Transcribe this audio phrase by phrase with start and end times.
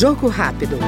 [0.00, 0.78] Jogo rápido.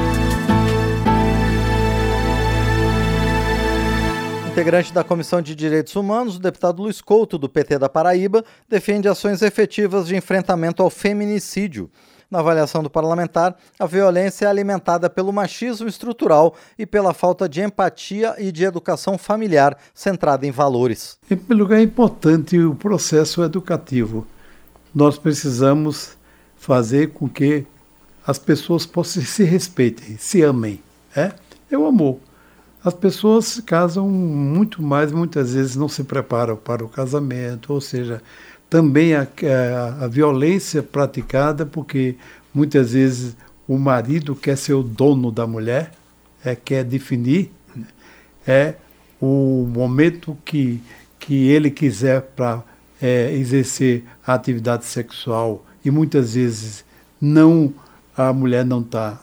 [4.51, 9.07] Integrante da Comissão de Direitos Humanos, o deputado Luiz Couto, do PT da Paraíba, defende
[9.07, 11.91] ações efetivas de enfrentamento ao feminicídio.
[12.31, 17.61] Na avaliação do parlamentar, a violência é alimentada pelo machismo estrutural e pela falta de
[17.61, 21.19] empatia e de educação familiar centrada em valores.
[21.31, 24.27] Em primeiro lugar, é importante o processo educativo.
[24.95, 26.17] Nós precisamos
[26.57, 27.67] fazer com que
[28.27, 30.81] as pessoas possam se respeitem, se amem.
[31.15, 31.33] É,
[31.71, 32.19] é o amor.
[32.85, 37.81] As pessoas se casam muito mais, muitas vezes não se preparam para o casamento, ou
[37.81, 38.21] seja,
[38.69, 42.17] também a, a, a violência praticada, porque
[42.53, 43.37] muitas vezes
[43.69, 45.93] o marido quer ser o dono da mulher,
[46.45, 47.53] é, quer definir,
[48.47, 48.75] é
[49.21, 50.83] o momento que,
[51.21, 52.65] que ele quiser para
[53.01, 56.85] é, exercer a atividade sexual e muitas vezes
[57.21, 57.73] não
[58.17, 59.21] a mulher não está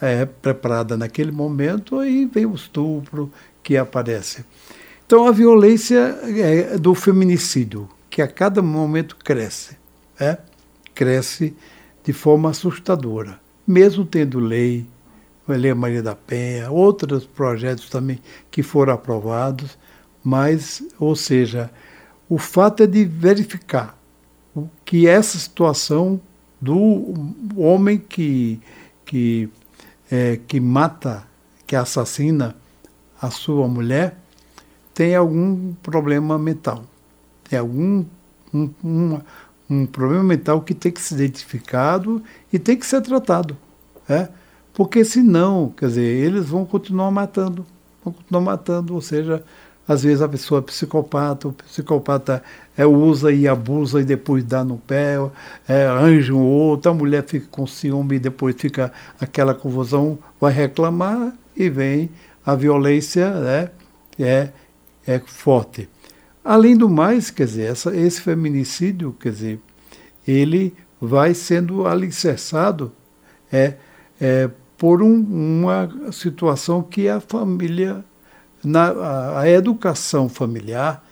[0.00, 3.30] é, preparada naquele momento, aí vem o estupro
[3.62, 4.44] que aparece.
[5.06, 9.76] Então a violência é do feminicídio, que a cada momento cresce,
[10.18, 10.38] é?
[10.94, 11.56] cresce
[12.02, 14.86] de forma assustadora, mesmo tendo lei,
[15.46, 19.76] Lei Maria da Penha, outros projetos também que foram aprovados,
[20.22, 21.70] mas, ou seja,
[22.28, 23.98] o fato é de verificar
[24.84, 26.20] que essa situação
[26.62, 27.12] do
[27.56, 28.60] homem que,
[29.04, 29.50] que
[30.08, 31.26] é, que mata,
[31.66, 32.54] que assassina
[33.20, 34.16] a sua mulher,
[34.94, 36.84] tem algum problema mental.
[37.48, 38.04] Tem algum
[38.54, 39.20] um, um,
[39.68, 43.56] um problema mental que tem que ser identificado e tem que ser tratado.
[44.08, 44.28] É?
[44.72, 47.66] Porque senão, quer dizer, eles vão continuar matando,
[48.04, 49.42] vão continuar matando, ou seja,
[49.92, 52.42] às vezes a pessoa é psicopata, o psicopata
[52.76, 55.16] é, usa e abusa e depois dá no pé,
[55.68, 60.52] é, anja um outro, a mulher fica com ciúme e depois fica aquela confusão, vai
[60.52, 62.10] reclamar e vem
[62.44, 63.70] a violência né,
[64.18, 64.48] é,
[65.06, 65.88] é forte.
[66.44, 69.60] Além do mais, quer dizer, essa, esse feminicídio, quer dizer,
[70.26, 72.92] ele vai sendo alicerçado
[73.52, 73.74] é,
[74.20, 78.04] é, por um, uma situação que a família
[78.64, 81.04] na, a, a educação familiar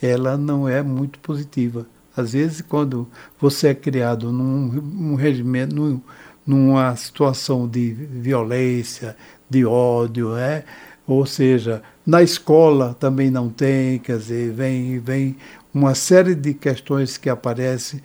[0.00, 1.86] ela não é muito positiva.
[2.16, 3.06] Às vezes, quando
[3.38, 6.00] você é criado num, num regimento, num,
[6.46, 9.16] numa situação de violência,
[9.48, 10.64] de ódio, é,
[11.06, 15.36] ou seja, na escola também não tem, quer dizer, vem, vem
[15.72, 18.00] uma série de questões que aparecem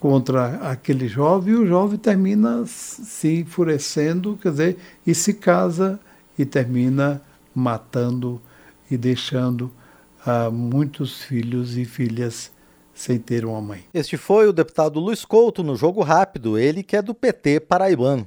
[0.00, 5.98] contra aquele jovem e o jovem termina se enfurecendo, quer dizer, e se casa
[6.38, 7.22] e termina
[7.54, 8.40] matando
[8.90, 9.72] e deixando
[10.26, 12.52] uh, muitos filhos e filhas
[12.92, 13.84] sem ter uma mãe.
[13.92, 18.24] Este foi o deputado Luiz Couto no Jogo Rápido, ele que é do PT paraibano.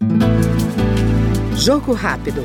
[1.56, 2.44] Jogo Rápido.